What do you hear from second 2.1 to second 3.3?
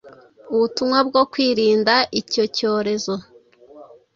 icyo cyorezo,